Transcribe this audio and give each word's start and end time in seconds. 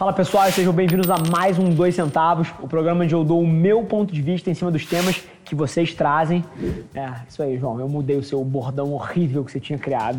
Fala 0.00 0.14
pessoal, 0.14 0.50
sejam 0.50 0.72
bem-vindos 0.72 1.10
a 1.10 1.18
mais 1.30 1.58
um 1.58 1.68
Dois 1.68 1.94
Centavos, 1.94 2.48
o 2.62 2.66
programa 2.66 3.04
onde 3.04 3.14
eu 3.14 3.22
dou 3.22 3.42
o 3.42 3.46
meu 3.46 3.84
ponto 3.84 4.14
de 4.14 4.22
vista 4.22 4.48
em 4.48 4.54
cima 4.54 4.70
dos 4.70 4.86
temas 4.86 5.22
que 5.44 5.54
vocês 5.54 5.92
trazem. 5.92 6.42
É, 6.94 7.12
isso 7.28 7.42
aí, 7.42 7.58
João, 7.58 7.78
eu 7.78 7.86
mudei 7.86 8.16
o 8.16 8.22
seu 8.22 8.42
bordão 8.42 8.94
horrível 8.94 9.44
que 9.44 9.52
você 9.52 9.60
tinha 9.60 9.78
criado. 9.78 10.18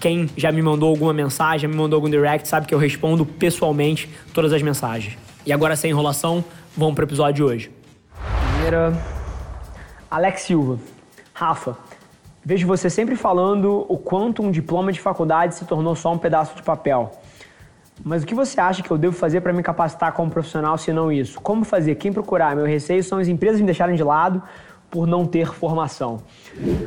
Quem 0.00 0.30
já 0.36 0.52
me 0.52 0.62
mandou 0.62 0.90
alguma 0.90 1.12
mensagem, 1.12 1.60
já 1.60 1.68
me 1.68 1.74
mandou 1.74 1.96
algum 1.96 2.08
direct, 2.08 2.46
sabe 2.46 2.66
que 2.66 2.74
eu 2.74 2.78
respondo 2.78 3.26
pessoalmente 3.26 4.08
todas 4.32 4.52
as 4.52 4.62
mensagens. 4.62 5.18
E 5.44 5.52
agora, 5.52 5.74
sem 5.74 5.90
enrolação, 5.90 6.44
vamos 6.76 6.94
pro 6.94 7.04
episódio 7.04 7.34
de 7.34 7.42
hoje. 7.42 7.72
Primeira. 8.52 8.92
Alex 10.10 10.42
Silva. 10.42 10.78
Rafa, 11.34 11.76
vejo 12.44 12.66
você 12.66 12.88
sempre 12.88 13.16
falando 13.16 13.84
o 13.88 13.98
quanto 13.98 14.42
um 14.42 14.50
diploma 14.50 14.92
de 14.92 15.00
faculdade 15.00 15.54
se 15.54 15.64
tornou 15.64 15.96
só 15.96 16.12
um 16.12 16.18
pedaço 16.18 16.54
de 16.54 16.62
papel. 16.62 17.12
Mas 18.04 18.22
o 18.22 18.26
que 18.26 18.34
você 18.34 18.60
acha 18.60 18.82
que 18.82 18.90
eu 18.90 18.96
devo 18.96 19.16
fazer 19.16 19.40
para 19.40 19.52
me 19.52 19.62
capacitar 19.62 20.12
como 20.12 20.30
profissional, 20.30 20.78
se 20.78 20.92
não 20.92 21.10
isso? 21.10 21.40
Como 21.40 21.64
fazer? 21.64 21.96
Quem 21.96 22.12
procurar? 22.12 22.54
Meu 22.54 22.64
receio 22.64 23.02
são 23.02 23.18
as 23.18 23.26
empresas 23.26 23.60
me 23.60 23.66
deixarem 23.66 23.96
de 23.96 24.04
lado 24.04 24.42
por 24.90 25.06
não 25.06 25.26
ter 25.26 25.52
formação. 25.52 26.22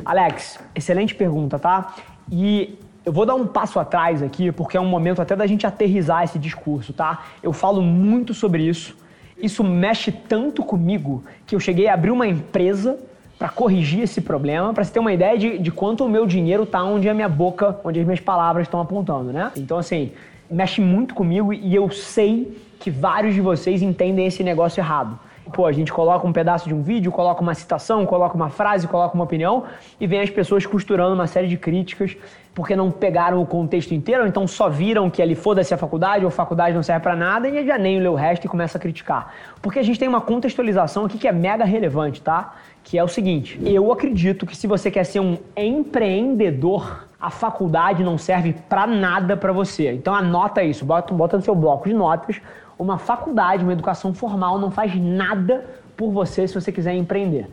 Alex, 0.04 0.58
excelente 0.74 1.14
pergunta, 1.14 1.58
tá? 1.58 1.94
E 2.30 2.78
eu 3.04 3.12
vou 3.12 3.26
dar 3.26 3.34
um 3.34 3.46
passo 3.46 3.78
atrás 3.78 4.22
aqui, 4.22 4.52
porque 4.52 4.76
é 4.76 4.80
um 4.80 4.86
momento 4.86 5.20
até 5.20 5.34
da 5.34 5.46
gente 5.46 5.66
aterrizar 5.66 6.22
esse 6.22 6.38
discurso, 6.38 6.92
tá? 6.92 7.24
Eu 7.42 7.52
falo 7.52 7.82
muito 7.82 8.32
sobre 8.32 8.62
isso. 8.62 8.96
Isso 9.36 9.64
mexe 9.64 10.12
tanto 10.12 10.62
comigo 10.62 11.24
que 11.46 11.54
eu 11.54 11.60
cheguei 11.60 11.88
a 11.88 11.94
abrir 11.94 12.10
uma 12.10 12.26
empresa 12.26 12.98
para 13.38 13.48
corrigir 13.48 14.02
esse 14.02 14.20
problema, 14.20 14.72
para 14.72 14.84
você 14.84 14.92
ter 14.92 15.00
uma 15.00 15.12
ideia 15.12 15.36
de, 15.36 15.58
de 15.58 15.72
quanto 15.72 16.04
o 16.04 16.08
meu 16.08 16.26
dinheiro 16.26 16.64
tá 16.64 16.80
onde 16.84 17.08
a 17.08 17.14
minha 17.14 17.28
boca, 17.28 17.76
onde 17.82 17.98
as 17.98 18.06
minhas 18.06 18.20
palavras 18.20 18.68
estão 18.68 18.80
apontando, 18.80 19.32
né? 19.32 19.50
Então, 19.56 19.78
assim, 19.78 20.12
mexe 20.48 20.80
muito 20.80 21.12
comigo 21.12 21.52
e 21.52 21.74
eu 21.74 21.90
sei 21.90 22.56
que 22.78 22.88
vários 22.88 23.34
de 23.34 23.40
vocês 23.40 23.82
entendem 23.82 24.26
esse 24.26 24.44
negócio 24.44 24.80
errado. 24.80 25.18
Pô, 25.52 25.66
a 25.66 25.72
gente 25.72 25.92
coloca 25.92 26.26
um 26.26 26.32
pedaço 26.32 26.68
de 26.68 26.74
um 26.74 26.82
vídeo, 26.82 27.12
coloca 27.12 27.42
uma 27.42 27.54
citação, 27.54 28.06
coloca 28.06 28.34
uma 28.34 28.48
frase, 28.48 28.88
coloca 28.88 29.14
uma 29.14 29.24
opinião 29.24 29.64
e 30.00 30.06
vem 30.06 30.20
as 30.20 30.30
pessoas 30.30 30.64
costurando 30.64 31.14
uma 31.14 31.26
série 31.26 31.46
de 31.46 31.56
críticas 31.56 32.16
porque 32.54 32.76
não 32.76 32.90
pegaram 32.90 33.40
o 33.40 33.46
contexto 33.46 33.94
inteiro, 33.94 34.22
ou 34.22 34.28
então 34.28 34.46
só 34.46 34.68
viram 34.68 35.08
que 35.08 35.22
ali 35.22 35.34
foda-se 35.34 35.72
a 35.72 35.78
faculdade 35.78 36.24
ou 36.24 36.30
faculdade 36.30 36.74
não 36.74 36.82
serve 36.82 37.02
para 37.02 37.16
nada 37.16 37.48
e 37.48 37.66
já 37.66 37.78
nem 37.78 37.98
lê 37.98 38.08
o 38.08 38.14
resto 38.14 38.44
e 38.44 38.48
começa 38.48 38.76
a 38.76 38.80
criticar. 38.80 39.32
Porque 39.60 39.78
a 39.78 39.82
gente 39.82 39.98
tem 39.98 40.08
uma 40.08 40.20
contextualização 40.20 41.06
aqui 41.06 41.18
que 41.18 41.26
é 41.26 41.32
mega 41.32 41.64
relevante, 41.64 42.20
tá? 42.20 42.54
Que 42.84 42.98
é 42.98 43.04
o 43.04 43.08
seguinte: 43.08 43.58
eu 43.64 43.90
acredito 43.90 44.44
que 44.46 44.56
se 44.56 44.66
você 44.66 44.90
quer 44.90 45.04
ser 45.04 45.20
um 45.20 45.38
empreendedor, 45.56 47.06
a 47.20 47.30
faculdade 47.30 48.02
não 48.02 48.18
serve 48.18 48.54
para 48.68 48.86
nada 48.86 49.36
para 49.36 49.52
você. 49.52 49.92
Então 49.92 50.14
anota 50.14 50.62
isso, 50.62 50.84
bota, 50.84 51.14
bota 51.14 51.36
no 51.36 51.42
seu 51.42 51.54
bloco 51.54 51.88
de 51.88 51.94
notas 51.94 52.40
uma 52.82 52.98
faculdade, 52.98 53.62
uma 53.62 53.72
educação 53.72 54.12
formal 54.12 54.58
não 54.58 54.70
faz 54.70 54.94
nada 54.96 55.64
por 55.96 56.10
você 56.10 56.46
se 56.46 56.54
você 56.54 56.72
quiser 56.72 56.94
empreender. 56.94 57.48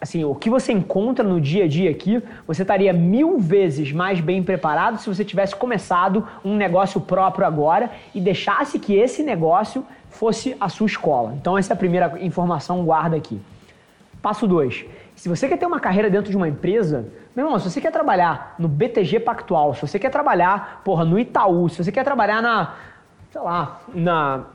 Assim, 0.00 0.24
o 0.24 0.34
que 0.34 0.50
você 0.50 0.72
encontra 0.72 1.24
no 1.24 1.40
dia 1.40 1.64
a 1.64 1.68
dia 1.68 1.88
aqui, 1.88 2.20
você 2.44 2.62
estaria 2.62 2.92
mil 2.92 3.38
vezes 3.38 3.92
mais 3.92 4.20
bem 4.20 4.42
preparado 4.42 4.98
se 4.98 5.08
você 5.08 5.24
tivesse 5.24 5.54
começado 5.54 6.26
um 6.44 6.56
negócio 6.56 7.00
próprio 7.00 7.46
agora 7.46 7.88
e 8.12 8.20
deixasse 8.20 8.80
que 8.80 8.96
esse 8.96 9.22
negócio 9.22 9.86
fosse 10.10 10.56
a 10.60 10.68
sua 10.68 10.86
escola. 10.86 11.34
Então, 11.40 11.56
essa 11.56 11.72
é 11.72 11.74
a 11.74 11.76
primeira 11.76 12.18
informação, 12.20 12.84
guarda 12.84 13.16
aqui. 13.16 13.40
Passo 14.20 14.44
2. 14.48 14.84
Se 15.14 15.28
você 15.28 15.48
quer 15.48 15.56
ter 15.56 15.66
uma 15.66 15.78
carreira 15.78 16.10
dentro 16.10 16.30
de 16.30 16.36
uma 16.36 16.48
empresa, 16.48 17.06
meu 17.34 17.46
irmão, 17.46 17.58
se 17.60 17.70
você 17.70 17.80
quer 17.80 17.92
trabalhar 17.92 18.56
no 18.58 18.66
BTG 18.66 19.20
Pactual, 19.20 19.72
se 19.74 19.82
você 19.82 20.00
quer 20.00 20.10
trabalhar, 20.10 20.80
porra, 20.84 21.04
no 21.04 21.16
Itaú, 21.16 21.68
se 21.68 21.82
você 21.82 21.92
quer 21.92 22.02
trabalhar 22.02 22.42
na, 22.42 22.74
sei 23.30 23.40
lá, 23.40 23.80
na 23.94 24.46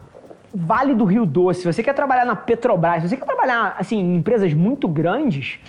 Vale 0.60 0.96
do 0.96 1.06
Rio 1.06 1.24
Doce, 1.24 1.64
você 1.64 1.84
quer 1.84 1.94
trabalhar 1.94 2.26
na 2.26 2.36
Petrobras, 2.36 3.04
você 3.04 3.16
quer 3.16 3.26
trabalhar 3.26 3.76
assim, 3.78 4.00
em 4.00 4.16
empresas 4.16 4.52
muito 4.56 4.88
grandes 4.88 5.60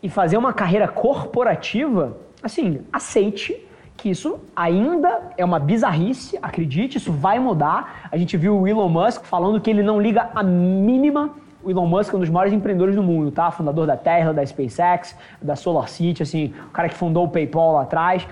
e 0.00 0.08
fazer 0.08 0.36
uma 0.36 0.52
carreira 0.52 0.86
corporativa, 0.86 2.16
assim, 2.40 2.80
aceite 2.92 3.60
que 3.96 4.08
isso 4.08 4.38
ainda 4.54 5.32
é 5.36 5.44
uma 5.44 5.58
bizarrice, 5.58 6.38
acredite, 6.40 6.96
isso 6.96 7.12
vai 7.12 7.40
mudar. 7.40 8.08
A 8.10 8.16
gente 8.16 8.36
viu 8.36 8.56
o 8.56 8.68
Elon 8.68 8.88
Musk 8.88 9.24
falando 9.24 9.60
que 9.60 9.68
ele 9.68 9.82
não 9.82 10.00
liga 10.00 10.30
a 10.32 10.44
mínima. 10.44 11.30
O 11.60 11.68
Elon 11.68 11.86
Musk 11.86 12.14
é 12.14 12.16
um 12.16 12.20
dos 12.20 12.30
maiores 12.30 12.52
empreendedores 12.52 12.94
do 12.94 13.02
mundo, 13.02 13.32
tá? 13.32 13.50
Fundador 13.50 13.84
da 13.84 13.96
Tesla, 13.96 14.32
da 14.32 14.46
SpaceX, 14.46 15.18
da 15.42 15.56
SolarCity, 15.56 16.22
assim, 16.22 16.54
o 16.68 16.70
cara 16.70 16.88
que 16.88 16.94
fundou 16.94 17.24
o 17.24 17.28
PayPal 17.28 17.72
lá 17.72 17.82
atrás. 17.82 18.26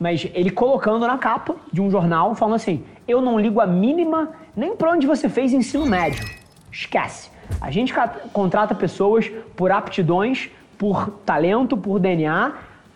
Mas 0.00 0.28
ele 0.34 0.50
colocando 0.50 1.06
na 1.06 1.16
capa 1.16 1.54
de 1.72 1.80
um 1.80 1.88
jornal, 1.88 2.34
falando 2.34 2.56
assim: 2.56 2.84
eu 3.06 3.20
não 3.20 3.38
ligo 3.38 3.60
a 3.60 3.66
mínima 3.66 4.30
nem 4.56 4.76
para 4.76 4.92
onde 4.92 5.06
você 5.06 5.28
fez 5.28 5.52
ensino 5.52 5.86
médio. 5.86 6.24
Esquece. 6.70 7.30
A 7.60 7.70
gente 7.70 7.92
contrata 8.32 8.74
pessoas 8.74 9.30
por 9.56 9.70
aptidões, 9.70 10.50
por 10.78 11.10
talento, 11.24 11.76
por 11.76 11.98
DNA, 11.98 12.52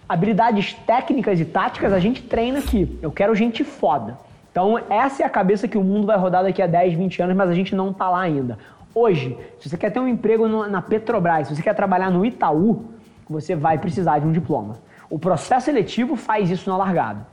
habilidades 0.09 0.75
técnicas 0.87 1.39
e 1.39 1.45
táticas 1.45 1.93
a 1.93 1.99
gente 1.99 2.23
treina 2.23 2.59
aqui. 2.59 2.99
Eu 3.03 3.11
quero 3.11 3.35
gente 3.35 3.63
foda. 3.63 4.19
Então, 4.51 4.81
essa 4.91 5.23
é 5.23 5.27
a 5.27 5.31
cabeça 5.31 5.69
que 5.69 5.79
o 5.79 5.85
mundo 5.85 6.07
vai 6.07 6.17
rodar 6.17 6.43
daqui 6.43 6.63
a 6.63 6.67
10, 6.67 6.95
20 6.95 7.23
anos, 7.23 7.37
mas 7.37 7.51
a 7.51 7.55
gente 7.55 7.75
não 7.75 7.93
tá 7.93 8.09
lá 8.09 8.21
ainda. 8.21 8.59
Hoje, 8.95 9.39
se 9.61 9.69
você 9.69 9.77
quer 9.77 9.91
ter 9.91 10.01
um 10.01 10.09
emprego 10.09 10.49
na 10.67 10.83
Petrobras, 10.83 11.47
se 11.47 11.55
você 11.55 11.63
quer 11.63 11.75
trabalhar 11.75 12.11
no 12.11 12.25
Itaú, 12.25 12.87
você 13.29 13.55
vai 13.55 13.79
precisar 13.79 14.19
de 14.19 14.27
um 14.27 14.33
diploma. 14.33 14.77
O 15.11 15.19
processo 15.19 15.67
seletivo 15.67 16.17
faz 16.17 16.51
isso 16.51 16.69
na 16.69 16.77
largada. 16.77 17.27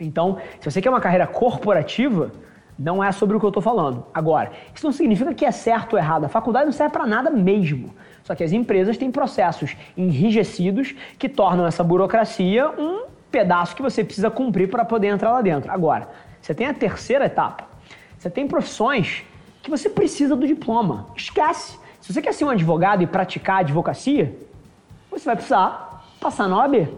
Então, 0.00 0.38
se 0.60 0.70
você 0.70 0.82
quer 0.82 0.90
uma 0.90 1.00
carreira 1.00 1.26
corporativa, 1.26 2.30
não 2.78 3.02
é 3.02 3.10
sobre 3.10 3.36
o 3.36 3.40
que 3.40 3.46
eu 3.46 3.50
estou 3.50 3.62
falando. 3.62 4.06
Agora, 4.14 4.52
isso 4.72 4.86
não 4.86 4.92
significa 4.92 5.34
que 5.34 5.44
é 5.44 5.50
certo 5.50 5.94
ou 5.94 5.98
errado. 5.98 6.24
A 6.24 6.28
faculdade 6.28 6.66
não 6.66 6.72
serve 6.72 6.92
para 6.92 7.06
nada 7.06 7.28
mesmo. 7.28 7.92
Só 8.22 8.34
que 8.34 8.44
as 8.44 8.52
empresas 8.52 8.96
têm 8.96 9.10
processos 9.10 9.76
enrijecidos 9.96 10.94
que 11.18 11.28
tornam 11.28 11.66
essa 11.66 11.82
burocracia 11.82 12.68
um 12.78 13.06
pedaço 13.30 13.74
que 13.74 13.82
você 13.82 14.04
precisa 14.04 14.30
cumprir 14.30 14.70
para 14.70 14.84
poder 14.84 15.08
entrar 15.08 15.32
lá 15.32 15.42
dentro. 15.42 15.72
Agora, 15.72 16.08
você 16.40 16.54
tem 16.54 16.66
a 16.66 16.74
terceira 16.74 17.26
etapa. 17.26 17.64
Você 18.18 18.30
tem 18.30 18.46
profissões 18.46 19.24
que 19.62 19.70
você 19.70 19.88
precisa 19.88 20.36
do 20.36 20.46
diploma. 20.46 21.06
Esquece. 21.16 21.78
Se 22.00 22.12
você 22.12 22.22
quer 22.22 22.32
ser 22.32 22.44
um 22.44 22.50
advogado 22.50 23.02
e 23.02 23.06
praticar 23.06 23.58
advocacia, 23.58 24.34
você 25.10 25.24
vai 25.24 25.34
precisar 25.34 26.06
passar 26.20 26.48
na 26.48 26.58
OAB. 26.58 26.88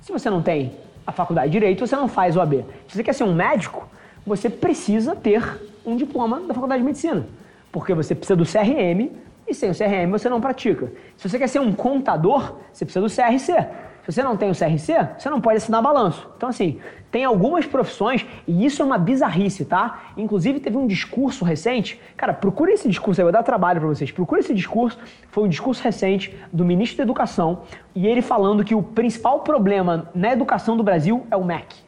Se 0.00 0.12
você 0.12 0.28
não 0.28 0.42
tem 0.42 0.72
a 1.06 1.12
faculdade 1.12 1.48
de 1.48 1.52
direito, 1.52 1.86
você 1.86 1.96
não 1.96 2.08
faz 2.08 2.36
OAB. 2.36 2.64
Se 2.86 2.96
você 2.96 3.02
quer 3.02 3.14
ser 3.14 3.24
um 3.24 3.34
médico, 3.34 3.88
você 4.26 4.50
precisa 4.50 5.14
ter 5.16 5.42
um 5.84 5.96
diploma 5.96 6.40
da 6.40 6.54
faculdade 6.54 6.80
de 6.80 6.86
medicina. 6.86 7.26
Porque 7.72 7.94
você 7.94 8.14
precisa 8.14 8.36
do 8.36 8.44
CRM 8.44 9.10
e 9.46 9.54
sem 9.54 9.70
o 9.70 9.74
CRM 9.74 10.10
você 10.10 10.28
não 10.28 10.40
pratica. 10.40 10.92
Se 11.16 11.28
você 11.28 11.38
quer 11.38 11.48
ser 11.48 11.60
um 11.60 11.72
contador, 11.72 12.56
você 12.72 12.84
precisa 12.84 13.00
do 13.00 13.10
CRC. 13.10 13.66
Se 14.04 14.12
você 14.12 14.22
não 14.22 14.38
tem 14.38 14.50
o 14.50 14.54
CRC, 14.54 14.94
você 15.18 15.28
não 15.28 15.38
pode 15.38 15.58
assinar 15.58 15.82
balanço. 15.82 16.26
Então, 16.34 16.48
assim, 16.48 16.80
tem 17.10 17.26
algumas 17.26 17.66
profissões, 17.66 18.24
e 18.46 18.64
isso 18.64 18.80
é 18.80 18.84
uma 18.84 18.96
bizarrice, 18.96 19.66
tá? 19.66 20.12
Inclusive, 20.16 20.60
teve 20.60 20.78
um 20.78 20.86
discurso 20.86 21.44
recente. 21.44 22.00
Cara, 22.16 22.32
procure 22.32 22.72
esse 22.72 22.88
discurso 22.88 23.20
eu 23.20 23.26
vou 23.26 23.32
dar 23.32 23.42
trabalho 23.42 23.80
para 23.80 23.88
vocês. 23.88 24.10
Procure 24.10 24.40
esse 24.40 24.54
discurso. 24.54 24.98
Foi 25.30 25.44
um 25.44 25.48
discurso 25.48 25.82
recente 25.82 26.34
do 26.50 26.64
ministro 26.64 26.96
da 26.96 27.02
Educação, 27.02 27.64
e 27.94 28.06
ele 28.06 28.22
falando 28.22 28.64
que 28.64 28.74
o 28.74 28.82
principal 28.82 29.40
problema 29.40 30.08
na 30.14 30.32
educação 30.32 30.74
do 30.74 30.82
Brasil 30.82 31.26
é 31.30 31.36
o 31.36 31.44
MEC. 31.44 31.87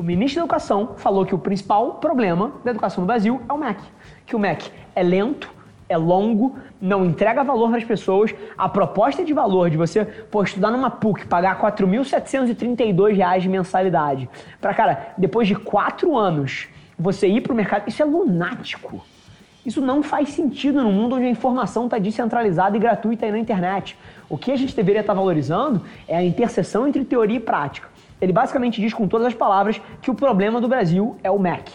O 0.00 0.02
ministro 0.02 0.40
da 0.40 0.44
Educação 0.46 0.94
falou 0.96 1.26
que 1.26 1.34
o 1.34 1.38
principal 1.38 1.96
problema 1.96 2.52
da 2.64 2.70
educação 2.70 3.02
no 3.02 3.06
Brasil 3.06 3.38
é 3.46 3.52
o 3.52 3.58
MEC. 3.58 3.82
Que 4.24 4.34
o 4.34 4.38
MEC 4.38 4.70
é 4.94 5.02
lento, 5.02 5.50
é 5.90 5.96
longo, 5.98 6.56
não 6.80 7.04
entrega 7.04 7.44
valor 7.44 7.76
as 7.76 7.84
pessoas. 7.84 8.34
A 8.56 8.66
proposta 8.66 9.22
de 9.22 9.34
valor 9.34 9.68
de 9.68 9.76
você 9.76 10.06
pô, 10.06 10.42
estudar 10.42 10.70
numa 10.70 10.88
PUC, 10.88 11.26
pagar 11.26 11.54
R$ 11.60 11.70
4.732 11.70 13.40
de 13.40 13.48
mensalidade, 13.50 14.30
para, 14.58 14.72
cara, 14.72 15.12
depois 15.18 15.46
de 15.46 15.54
quatro 15.54 16.16
anos, 16.16 16.66
você 16.98 17.28
ir 17.28 17.42
para 17.42 17.52
o 17.52 17.54
mercado, 17.54 17.86
isso 17.86 18.00
é 18.00 18.06
lunático. 18.06 19.04
Isso 19.66 19.82
não 19.82 20.02
faz 20.02 20.30
sentido 20.30 20.82
no 20.82 20.90
mundo 20.90 21.16
onde 21.16 21.26
a 21.26 21.30
informação 21.30 21.84
está 21.84 21.98
descentralizada 21.98 22.74
e 22.74 22.80
gratuita 22.80 23.26
aí 23.26 23.32
na 23.32 23.38
internet. 23.38 23.98
O 24.30 24.38
que 24.38 24.50
a 24.50 24.56
gente 24.56 24.74
deveria 24.74 25.02
estar 25.02 25.12
tá 25.12 25.20
valorizando 25.20 25.82
é 26.08 26.16
a 26.16 26.24
interseção 26.24 26.88
entre 26.88 27.04
teoria 27.04 27.36
e 27.36 27.40
prática. 27.40 27.99
Ele 28.20 28.32
basicamente 28.32 28.80
diz 28.80 28.92
com 28.92 29.08
todas 29.08 29.28
as 29.28 29.34
palavras 29.34 29.80
que 30.02 30.10
o 30.10 30.14
problema 30.14 30.60
do 30.60 30.68
Brasil 30.68 31.16
é 31.22 31.30
o 31.30 31.38
MEC. 31.38 31.72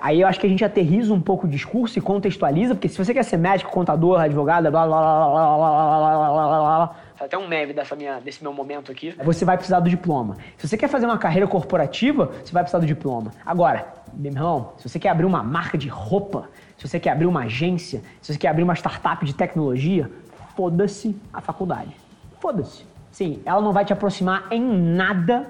Aí 0.00 0.20
eu 0.20 0.28
acho 0.28 0.38
que 0.38 0.46
a 0.46 0.48
gente 0.48 0.64
aterriza 0.64 1.12
um 1.12 1.20
pouco 1.20 1.46
o 1.46 1.50
discurso 1.50 1.98
e 1.98 2.02
contextualiza, 2.02 2.74
porque 2.74 2.88
se 2.88 2.98
você 2.98 3.14
quer 3.14 3.22
ser 3.22 3.38
médico, 3.38 3.70
contador, 3.70 4.20
advogado, 4.20 4.70
blá 4.70 4.86
blá 4.86 5.00
blá 5.00 5.30
blá 5.30 5.56
blá 5.56 5.56
blá 5.56 6.30
blá 6.30 6.46
blá 6.48 6.76
blá 6.76 6.96
até 7.18 7.38
um 7.38 7.48
meme 7.48 7.72
dessa 7.72 7.96
minha, 7.96 8.20
desse 8.20 8.42
meu 8.42 8.52
momento 8.52 8.92
aqui. 8.92 9.14
Você 9.24 9.44
vai 9.44 9.56
precisar 9.56 9.80
do 9.80 9.88
diploma. 9.88 10.36
Se 10.58 10.68
você 10.68 10.76
quer 10.76 10.88
fazer 10.88 11.06
uma 11.06 11.16
carreira 11.16 11.46
corporativa, 11.46 12.26
você 12.44 12.52
vai 12.52 12.62
precisar 12.62 12.78
do 12.78 12.86
diploma. 12.86 13.30
Agora, 13.44 13.86
meu 14.12 14.32
irmão, 14.32 14.74
se 14.76 14.88
você 14.88 14.98
quer 14.98 15.08
abrir 15.08 15.24
uma 15.24 15.42
marca 15.42 15.78
de 15.78 15.88
roupa, 15.88 16.50
se 16.76 16.86
você 16.86 17.00
quer 17.00 17.10
abrir 17.10 17.26
uma 17.26 17.44
agência, 17.44 18.02
se 18.20 18.32
você 18.32 18.38
quer 18.38 18.48
abrir 18.48 18.64
uma 18.64 18.74
startup 18.74 19.24
de 19.24 19.34
tecnologia, 19.34 20.10
foda-se 20.54 21.16
a 21.32 21.40
faculdade. 21.40 21.96
Foda-se. 22.38 22.84
Sim, 23.16 23.40
ela 23.46 23.62
não 23.62 23.72
vai 23.72 23.82
te 23.82 23.94
aproximar 23.94 24.44
em 24.50 24.60
nada, 24.60 25.48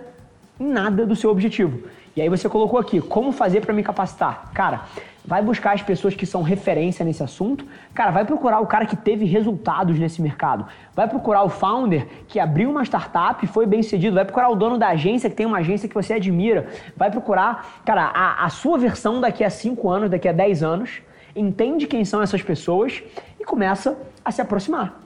em 0.61 0.69
nada 0.69 1.05
do 1.05 1.17
seu 1.17 1.33
objetivo. 1.33 1.89
E 2.15 2.23
aí 2.23 2.29
você 2.29 2.49
colocou 2.49 2.79
aqui, 2.79 3.01
como 3.01 3.33
fazer 3.33 3.61
para 3.61 3.75
me 3.75 3.83
capacitar? 3.83 4.53
Cara, 4.55 4.83
vai 5.25 5.43
buscar 5.43 5.75
as 5.75 5.83
pessoas 5.83 6.15
que 6.15 6.25
são 6.25 6.43
referência 6.43 7.05
nesse 7.05 7.25
assunto. 7.25 7.67
Cara, 7.93 8.13
vai 8.13 8.25
procurar 8.25 8.61
o 8.61 8.69
cara 8.69 8.87
que 8.87 8.95
teve 8.95 9.25
resultados 9.25 9.99
nesse 9.99 10.23
mercado. 10.23 10.65
Vai 10.95 11.09
procurar 11.09 11.43
o 11.43 11.49
founder 11.49 12.07
que 12.29 12.39
abriu 12.39 12.71
uma 12.71 12.85
startup 12.85 13.45
e 13.45 13.49
foi 13.49 13.67
bem 13.67 13.83
sucedido. 13.83 14.15
Vai 14.15 14.25
procurar 14.25 14.49
o 14.51 14.55
dono 14.55 14.79
da 14.79 14.91
agência 14.91 15.29
que 15.29 15.35
tem 15.35 15.45
uma 15.45 15.59
agência 15.59 15.89
que 15.89 15.95
você 15.97 16.12
admira. 16.12 16.69
Vai 16.97 17.11
procurar, 17.11 17.83
cara, 17.85 18.12
a, 18.15 18.45
a 18.45 18.49
sua 18.49 18.79
versão 18.79 19.21
daqui 19.21 19.43
a 19.43 19.51
5 19.51 19.91
anos, 19.91 20.09
daqui 20.09 20.29
a 20.29 20.33
10 20.33 20.62
anos. 20.62 21.03
Entende 21.35 21.89
quem 21.89 22.05
são 22.05 22.23
essas 22.23 22.43
pessoas 22.43 23.03
e 23.41 23.45
começa 23.45 23.99
a 24.25 24.31
se 24.31 24.41
aproximar. 24.41 25.01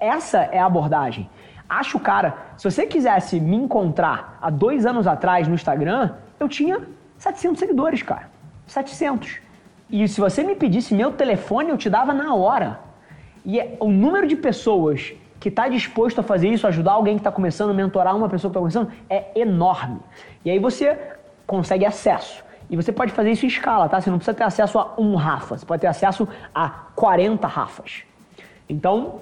Essa 0.00 0.48
é 0.50 0.58
a 0.58 0.64
abordagem. 0.64 1.28
Acho, 1.68 2.00
cara, 2.00 2.36
se 2.56 2.68
você 2.68 2.86
quisesse 2.86 3.38
me 3.38 3.56
encontrar 3.56 4.38
há 4.40 4.48
dois 4.48 4.86
anos 4.86 5.06
atrás 5.06 5.46
no 5.46 5.54
Instagram, 5.54 6.12
eu 6.40 6.48
tinha 6.48 6.80
700 7.18 7.58
seguidores, 7.58 8.02
cara. 8.02 8.30
700. 8.66 9.38
E 9.90 10.06
se 10.08 10.20
você 10.20 10.42
me 10.42 10.54
pedisse 10.54 10.94
meu 10.94 11.12
telefone, 11.12 11.70
eu 11.70 11.76
te 11.76 11.90
dava 11.90 12.14
na 12.14 12.34
hora. 12.34 12.80
E 13.44 13.60
é, 13.60 13.76
o 13.80 13.90
número 13.90 14.26
de 14.26 14.36
pessoas 14.36 15.14
que 15.40 15.48
está 15.48 15.68
disposto 15.68 16.20
a 16.20 16.22
fazer 16.22 16.48
isso, 16.48 16.66
ajudar 16.66 16.92
alguém 16.92 17.14
que 17.14 17.20
está 17.20 17.30
começando, 17.30 17.74
mentorar 17.74 18.16
uma 18.16 18.28
pessoa 18.28 18.50
que 18.50 18.58
está 18.58 18.60
começando, 18.60 18.92
é 19.08 19.38
enorme. 19.38 20.00
E 20.44 20.50
aí 20.50 20.58
você 20.58 20.98
consegue 21.46 21.84
acesso. 21.84 22.44
E 22.70 22.76
você 22.76 22.92
pode 22.92 23.12
fazer 23.12 23.30
isso 23.30 23.44
em 23.44 23.48
escala, 23.48 23.88
tá? 23.88 24.00
Você 24.00 24.10
não 24.10 24.18
precisa 24.18 24.36
ter 24.36 24.44
acesso 24.44 24.78
a 24.78 24.94
um 24.98 25.14
Rafa, 25.14 25.56
você 25.56 25.64
pode 25.64 25.80
ter 25.80 25.86
acesso 25.86 26.28
a 26.54 26.68
40 26.94 27.46
Rafas. 27.46 28.02
Então, 28.68 29.20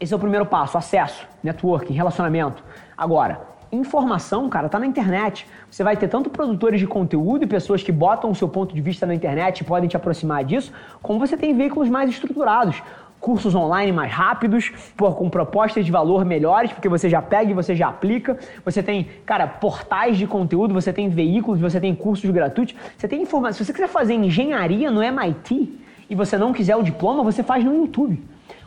esse 0.00 0.12
é 0.12 0.16
o 0.16 0.20
primeiro 0.20 0.44
passo, 0.44 0.76
acesso, 0.76 1.26
networking, 1.42 1.94
relacionamento. 1.94 2.62
Agora, 2.96 3.54
informação, 3.70 4.48
cara, 4.48 4.68
tá 4.68 4.78
na 4.78 4.86
internet. 4.86 5.46
Você 5.70 5.82
vai 5.82 5.96
ter 5.96 6.08
tanto 6.08 6.30
produtores 6.30 6.80
de 6.80 6.86
conteúdo 6.86 7.44
e 7.44 7.46
pessoas 7.46 7.82
que 7.82 7.92
botam 7.92 8.30
o 8.30 8.34
seu 8.34 8.48
ponto 8.48 8.74
de 8.74 8.80
vista 8.80 9.06
na 9.06 9.14
internet 9.14 9.60
e 9.60 9.64
podem 9.64 9.88
te 9.88 9.96
aproximar 9.96 10.44
disso, 10.44 10.72
como 11.02 11.18
você 11.18 11.36
tem 11.36 11.56
veículos 11.56 11.88
mais 11.88 12.10
estruturados. 12.10 12.82
Cursos 13.20 13.54
online 13.54 13.90
mais 13.90 14.12
rápidos, 14.12 14.70
com 14.98 15.30
propostas 15.30 15.86
de 15.86 15.90
valor 15.90 16.26
melhores, 16.26 16.70
porque 16.72 16.90
você 16.90 17.08
já 17.08 17.22
pega 17.22 17.50
e 17.50 17.54
você 17.54 17.74
já 17.74 17.88
aplica. 17.88 18.38
Você 18.64 18.82
tem, 18.82 19.08
cara, 19.24 19.46
portais 19.46 20.18
de 20.18 20.26
conteúdo, 20.26 20.74
você 20.74 20.92
tem 20.92 21.08
veículos, 21.08 21.58
você 21.58 21.80
tem 21.80 21.94
cursos 21.94 22.28
gratuitos, 22.30 22.74
você 22.98 23.08
tem 23.08 23.22
informação. 23.22 23.58
Se 23.58 23.64
você 23.64 23.72
quiser 23.72 23.88
fazer 23.88 24.12
engenharia 24.12 24.90
no 24.90 25.02
MIT 25.02 25.80
e 26.10 26.14
você 26.14 26.36
não 26.36 26.52
quiser 26.52 26.76
o 26.76 26.82
diploma, 26.82 27.22
você 27.22 27.42
faz 27.42 27.64
no 27.64 27.74
YouTube. 27.74 28.22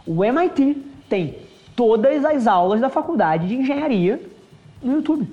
O 0.07 0.25
MIT 0.25 0.83
tem 1.09 1.37
todas 1.75 2.25
as 2.25 2.47
aulas 2.47 2.81
da 2.81 2.89
faculdade 2.89 3.47
de 3.47 3.55
engenharia 3.55 4.21
no 4.81 4.95
YouTube. 4.95 5.27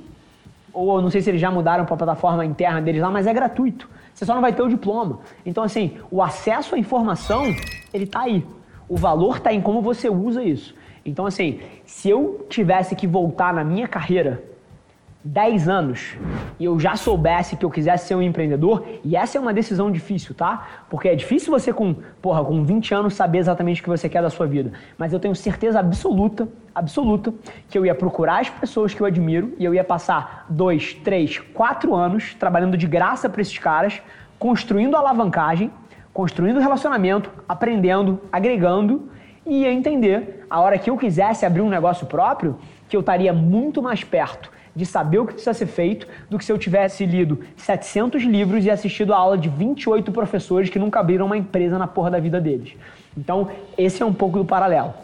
Ou 0.73 1.01
não 1.01 1.11
sei 1.11 1.21
se 1.21 1.31
eles 1.31 1.41
já 1.41 1.51
mudaram 1.51 1.85
para 1.85 1.95
a 1.95 1.99
plataforma 1.99 2.45
interna 2.45 2.83
deles 2.83 3.01
lá, 3.01 3.11
mas 3.11 3.27
é 3.27 3.33
gratuito. 3.33 3.89
Você 4.13 4.25
só 4.25 4.35
não 4.35 4.43
vai 4.43 4.53
ter 4.53 4.63
o 4.63 4.69
diploma. 4.69 5.21
Então, 5.45 5.65
assim, 5.65 5.97
o 6.11 6.23
acesso 6.23 6.75
à 6.75 6.79
informação, 6.79 7.45
ele 7.93 8.07
tá 8.07 8.23
aí. 8.23 8.45
O 8.89 8.97
valor 8.97 9.41
tá 9.41 9.53
em 9.53 9.61
como 9.61 9.81
você 9.81 10.09
usa 10.09 10.43
isso. 10.43 10.75
Então, 11.05 11.27
assim, 11.27 11.61
se 11.85 12.09
eu 12.09 12.47
tivesse 12.49 12.95
que 12.95 13.07
voltar 13.07 13.53
na 13.53 13.65
minha 13.65 13.89
carreira 13.89 14.43
10 15.25 15.69
anos 15.71 16.17
e 16.61 16.67
eu 16.67 16.79
já 16.79 16.97
soubesse 16.97 17.57
que 17.57 17.65
eu 17.65 17.71
quisesse 17.71 18.07
ser 18.07 18.15
um 18.15 18.21
empreendedor, 18.21 18.85
e 19.03 19.17
essa 19.17 19.39
é 19.39 19.41
uma 19.41 19.55
decisão 19.55 19.91
difícil, 19.91 20.35
tá? 20.35 20.85
Porque 20.91 21.09
é 21.09 21.15
difícil 21.15 21.51
você 21.51 21.73
com, 21.73 21.97
porra, 22.21 22.45
com 22.45 22.63
20 22.63 22.95
anos 22.95 23.15
saber 23.15 23.39
exatamente 23.39 23.81
o 23.81 23.85
que 23.85 23.89
você 23.89 24.07
quer 24.07 24.21
da 24.21 24.29
sua 24.29 24.47
vida. 24.47 24.73
Mas 24.99 25.15
eu 25.15 25.19
tenho 25.19 25.35
certeza 25.35 25.81
absoluta, 25.81 26.47
absoluta, 26.75 27.33
que 27.71 27.79
eu 27.79 27.87
ia 27.87 27.95
procurar 27.95 28.41
as 28.41 28.51
pessoas 28.51 28.93
que 28.93 29.01
eu 29.01 29.07
admiro 29.07 29.55
e 29.59 29.65
eu 29.65 29.75
ia 29.75 29.83
passar 29.83 30.45
2, 30.51 30.95
3, 31.03 31.39
4 31.39 31.95
anos 31.95 32.35
trabalhando 32.35 32.77
de 32.77 32.87
graça 32.87 33.27
para 33.27 33.41
esses 33.41 33.59
caras, 33.59 34.03
construindo 34.39 34.95
alavancagem, 34.95 35.71
construindo 36.13 36.61
relacionamento, 36.61 37.31
aprendendo, 37.49 38.21
agregando 38.31 39.09
e 39.47 39.63
ia 39.63 39.73
entender 39.73 40.45
a 40.51 40.61
hora 40.61 40.79
que 40.79 40.91
eu 40.91 40.99
quisesse 40.99 41.47
abrir 41.47 41.63
um 41.63 41.69
negócio 41.69 42.07
próprio, 42.07 42.59
que 42.89 42.97
eu 42.97 43.01
estaria 43.01 43.33
muito 43.33 43.83
mais 43.83 44.05
perto 44.05 44.53
de 44.75 44.85
saber 44.85 45.19
o 45.19 45.27
que 45.27 45.35
precisa 45.35 45.55
ser 45.55 45.67
feito 45.67 46.07
do 46.29 46.39
que 46.39 46.45
se 46.45 46.51
eu 46.51 46.59
tivesse 46.59 47.07
lido 47.07 47.41
700 47.57 48.23
livros 48.23 48.65
e 48.65 48.71
assistido 48.71 49.13
a 49.13 49.17
aula 49.17 49.39
de 49.39 49.49
28 49.49 50.11
professores 50.11 50.69
que 50.69 50.79
nunca 50.79 51.01
abriram 51.01 51.27
uma 51.27 51.37
empresa 51.37 51.79
na 51.79 51.87
porra 51.87 52.11
da 52.11 52.19
vida 52.19 52.41
deles. 52.41 52.75
Então, 53.17 53.51
esse 53.79 54.03
é 54.03 54.07
um 54.07 54.13
pouco 54.13 54.39
do 54.39 54.45
paralelo. 54.45 54.95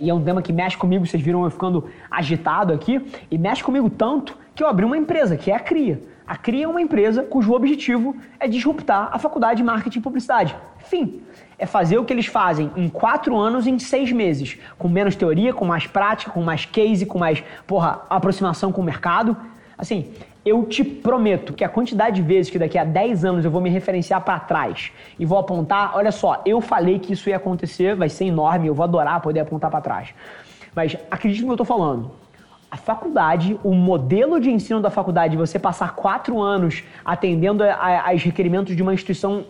E 0.00 0.10
é 0.10 0.14
um 0.14 0.22
tema 0.22 0.42
que 0.42 0.52
mexe 0.52 0.76
comigo, 0.76 1.06
vocês 1.06 1.22
viram 1.22 1.44
eu 1.44 1.50
ficando 1.50 1.88
agitado 2.10 2.72
aqui, 2.72 3.00
e 3.30 3.38
mexe 3.38 3.62
comigo 3.62 3.88
tanto 3.88 4.36
que 4.54 4.62
eu 4.62 4.68
abri 4.68 4.84
uma 4.84 4.96
empresa, 4.96 5.36
que 5.36 5.50
é 5.50 5.54
a 5.54 5.60
CRIA. 5.60 6.00
A 6.26 6.36
CRIA 6.36 6.64
é 6.64 6.68
uma 6.68 6.80
empresa 6.80 7.22
cujo 7.22 7.52
objetivo 7.52 8.16
é 8.40 8.48
disruptar 8.48 9.10
a 9.12 9.18
faculdade 9.18 9.58
de 9.58 9.62
marketing 9.62 9.98
e 9.98 10.02
publicidade. 10.02 10.56
Fim 10.78 11.22
é 11.58 11.66
fazer 11.66 11.98
o 11.98 12.04
que 12.04 12.14
eles 12.14 12.26
fazem 12.26 12.70
em 12.76 12.88
quatro 12.88 13.36
anos 13.36 13.66
em 13.66 13.78
seis 13.78 14.10
meses, 14.10 14.58
com 14.78 14.88
menos 14.88 15.14
teoria, 15.14 15.52
com 15.52 15.66
mais 15.66 15.86
prática, 15.86 16.30
com 16.30 16.42
mais 16.42 16.64
case, 16.64 17.04
com 17.04 17.18
mais, 17.18 17.44
porra, 17.66 18.02
aproximação 18.08 18.72
com 18.72 18.80
o 18.80 18.84
mercado. 18.84 19.36
Assim, 19.76 20.12
eu 20.46 20.64
te 20.64 20.82
prometo 20.82 21.52
que 21.52 21.62
a 21.62 21.68
quantidade 21.68 22.16
de 22.16 22.22
vezes 22.22 22.50
que 22.50 22.58
daqui 22.58 22.78
a 22.78 22.84
10 22.84 23.24
anos 23.26 23.44
eu 23.44 23.50
vou 23.50 23.60
me 23.60 23.68
referenciar 23.68 24.22
para 24.22 24.40
trás 24.40 24.92
e 25.18 25.26
vou 25.26 25.38
apontar, 25.38 25.94
olha 25.94 26.10
só, 26.10 26.42
eu 26.46 26.58
falei 26.62 26.98
que 26.98 27.12
isso 27.12 27.28
ia 27.28 27.36
acontecer, 27.36 27.94
vai 27.94 28.08
ser 28.08 28.24
enorme, 28.24 28.66
eu 28.66 28.74
vou 28.74 28.84
adorar 28.84 29.20
poder 29.20 29.40
apontar 29.40 29.70
para 29.70 29.82
trás. 29.82 30.14
Mas 30.74 30.96
acredite 31.10 31.42
no 31.42 31.48
que 31.48 31.50
eu 31.52 31.54
estou 31.62 31.66
falando. 31.66 32.23
A 32.74 32.76
faculdade, 32.76 33.56
o 33.62 33.72
modelo 33.72 34.40
de 34.40 34.50
ensino 34.50 34.80
da 34.80 34.90
faculdade, 34.90 35.36
você 35.36 35.60
passar 35.60 35.94
quatro 35.94 36.42
anos 36.42 36.82
atendendo 37.04 37.62
aos 37.62 38.24
requerimentos 38.24 38.74
de 38.74 38.82
uma 38.82 38.92
instituição 38.92 39.44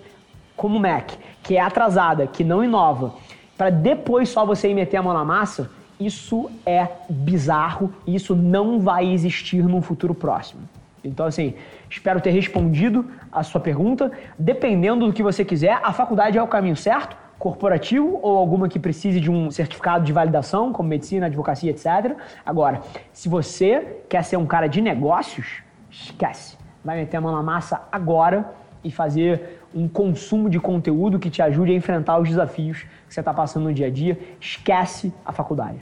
como 0.55 0.77
o 0.77 0.81
Mac, 0.81 1.13
que 1.43 1.57
é 1.57 1.61
atrasada, 1.61 2.27
que 2.27 2.45
não 2.45 2.63
inova, 2.63 3.15
para 3.57 3.71
depois 3.71 4.29
só 4.29 4.45
você 4.45 4.69
ir 4.69 4.75
meter 4.75 4.99
a 4.99 5.03
mão 5.03 5.15
na 5.15 5.25
massa, 5.25 5.71
isso 5.99 6.51
é 6.67 6.87
bizarro 7.09 7.95
e 8.07 8.15
isso 8.15 8.37
não 8.37 8.79
vai 8.79 9.11
existir 9.11 9.65
num 9.65 9.81
futuro 9.81 10.15
próximo. 10.15 10.61
Então, 11.03 11.25
assim, 11.25 11.55
espero 11.89 12.21
ter 12.21 12.31
respondido 12.31 13.07
a 13.33 13.43
sua 13.43 13.59
pergunta. 13.59 14.13
Dependendo 14.39 15.07
do 15.07 15.15
que 15.15 15.23
você 15.23 15.47
quiser, 15.47 15.81
a 15.83 15.95
faculdade 15.95 16.37
é 16.37 16.43
o 16.43 16.47
caminho 16.47 16.77
certo, 16.77 17.17
corporativo 17.45 18.19
ou 18.23 18.39
alguma 18.39 18.71
que 18.71 18.79
precise 18.79 19.21
de 19.21 19.31
um 19.31 19.51
certificado 19.51 20.03
de 20.03 20.15
validação, 20.15 20.73
como 20.73 20.89
medicina, 20.89 21.27
advocacia, 21.27 21.71
etc. 21.71 22.17
Agora, 22.45 22.81
se 23.13 23.29
você 23.29 23.99
quer 24.09 24.25
ser 24.25 24.39
um 24.39 24.47
cara 24.47 24.67
de 24.67 24.81
negócios, 24.81 25.63
esquece. 25.91 26.57
Vai 26.83 26.97
meter 26.97 27.19
a 27.19 27.21
mão 27.21 27.33
na 27.33 27.43
massa 27.43 27.87
agora 27.93 28.51
e 28.83 28.91
fazer 28.91 29.61
um 29.75 29.87
consumo 29.87 30.49
de 30.49 30.59
conteúdo 30.59 31.19
que 31.19 31.29
te 31.29 31.43
ajude 31.43 31.73
a 31.73 31.75
enfrentar 31.75 32.19
os 32.19 32.31
desafios 32.31 32.87
que 33.07 33.13
você 33.13 33.21
está 33.21 33.35
passando 33.35 33.65
no 33.65 33.75
dia 33.75 33.89
a 33.89 33.91
dia. 33.91 34.19
Esquece 34.41 35.13
a 35.23 35.31
faculdade. 35.31 35.79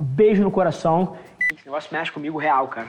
beijo 0.00 0.42
no 0.42 0.50
coração. 0.50 1.16
Esse 1.52 1.66
negócio 1.66 1.90
mexe 1.92 2.12
comigo 2.12 2.38
real, 2.38 2.66
cara. 2.68 2.88